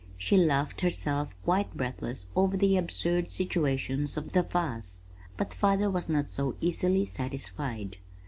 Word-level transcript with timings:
She 0.17 0.35
laughed 0.35 0.81
herself 0.81 1.29
quite 1.43 1.77
breathless 1.77 2.25
over 2.35 2.57
the 2.57 2.75
absurd 2.75 3.29
situations 3.29 4.17
of 4.17 4.31
the 4.31 4.41
farce 4.41 5.01
but 5.37 5.53
father 5.53 5.91
was 5.91 6.09
not 6.09 6.27
so 6.27 6.55
easily 6.59 7.05
satisfied. 7.05 7.97